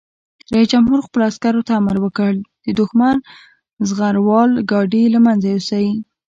[0.53, 2.33] رئیس جمهور خپلو عسکرو ته امر وکړ؛
[2.65, 3.15] د دښمن
[3.89, 5.87] زغروال ګاډي له منځه یوسئ!